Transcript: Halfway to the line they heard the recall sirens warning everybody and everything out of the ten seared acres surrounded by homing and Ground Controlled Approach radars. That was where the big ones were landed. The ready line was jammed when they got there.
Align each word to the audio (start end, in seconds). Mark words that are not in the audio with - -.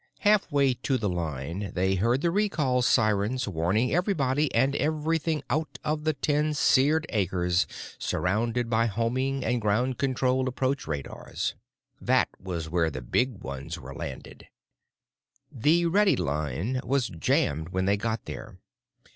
Halfway 0.21 0.73
to 0.73 0.97
the 0.97 1.07
line 1.07 1.73
they 1.75 1.93
heard 1.93 2.21
the 2.21 2.31
recall 2.31 2.81
sirens 2.81 3.47
warning 3.47 3.93
everybody 3.93 4.51
and 4.51 4.75
everything 4.77 5.43
out 5.47 5.77
of 5.83 6.05
the 6.05 6.13
ten 6.13 6.55
seared 6.55 7.05
acres 7.09 7.67
surrounded 7.99 8.67
by 8.67 8.87
homing 8.87 9.45
and 9.45 9.61
Ground 9.61 9.99
Controlled 9.99 10.47
Approach 10.47 10.87
radars. 10.87 11.53
That 12.01 12.29
was 12.39 12.67
where 12.67 12.89
the 12.89 13.03
big 13.03 13.43
ones 13.43 13.79
were 13.79 13.93
landed. 13.93 14.47
The 15.51 15.85
ready 15.85 16.15
line 16.15 16.81
was 16.83 17.07
jammed 17.09 17.69
when 17.69 17.85
they 17.85 17.95
got 17.95 18.25
there. 18.25 18.57